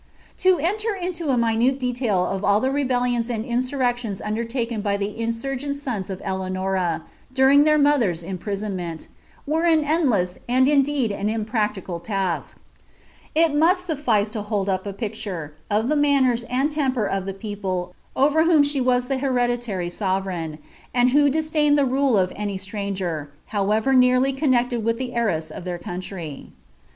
To 0.39 0.57
enter 0.57 0.95
into 0.95 1.29
a 1.29 1.37
minute 1.37 1.79
detail 1.79 2.25
of 2.25 2.43
all 2.43 2.59
the 2.59 2.71
rebellions 2.71 3.29
and 3.29 3.45
iuaarrectMi 3.45 4.19
nDdcriakcn 4.19 4.81
by 4.81 4.97
the 4.97 5.15
insurgent 5.21 5.75
sons 5.75 6.09
of 6.09 6.23
Eleanora, 6.25 7.03
during 7.31 7.65
their 7.65 7.77
mother's 7.77 8.23
m 8.23 8.39
prisonment, 8.39 9.09
were 9.45 9.67
an 9.67 9.83
endless, 9.83 10.39
and 10.49 10.67
indeed 10.67 11.11
an 11.11 11.29
impracticable 11.29 11.99
task, 11.99 12.57
h 13.35 13.51
unal 13.51 13.75
suffice 13.75 14.31
to 14.31 14.41
hold 14.41 14.69
up 14.69 14.87
a 14.87 14.91
picture 14.93 15.53
of 15.69 15.87
the 15.87 15.95
manners 15.95 16.45
and 16.45 16.71
temper 16.71 17.05
of 17.05 17.27
the 17.27 17.33
peoal* 17.35 17.91
over 18.15 18.45
whom 18.45 18.63
she 18.63 18.81
\t'as 18.81 19.07
the 19.07 19.19
hereditary 19.19 19.87
sovereign, 19.91 20.57
and 20.95 21.11
who 21.11 21.29
diadaiDed 21.29 21.77
at 21.77 21.87
rule 21.87 22.17
of 22.17 22.33
any 22.35 22.57
stranger, 22.57 23.29
however 23.53 23.93
nearly 23.93 24.33
connected 24.33 24.83
with 24.83 24.97
the 24.97 25.09
hcinsa 25.11 25.61
o^ 25.61 25.63
ihi 25.63 25.79
country. 25.79 26.53